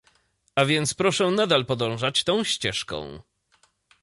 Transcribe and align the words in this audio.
A 0.55 0.65
więc 0.65 0.93
proszę 0.93 1.25
nadal 1.31 1.65
podążać 1.65 2.23
tą 2.23 2.43
ścieżką 2.43 3.21